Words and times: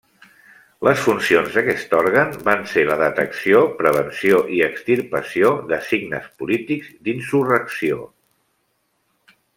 Les 0.85 1.01
funcions 1.07 1.57
d'aquest 1.57 1.93
òrgan 1.97 2.33
van 2.47 2.63
ser 2.71 2.85
la 2.91 2.97
detecció, 3.03 3.61
prevenció 3.83 4.41
i 4.57 4.63
extirpació 4.69 5.53
de 5.73 5.79
signes 5.91 6.27
polítics 6.41 6.89
d'insurrecció. 7.09 8.05